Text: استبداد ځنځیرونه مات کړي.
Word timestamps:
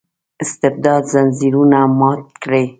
استبداد 0.43 1.03
ځنځیرونه 1.11 1.79
مات 1.99 2.21
کړي. 2.43 2.65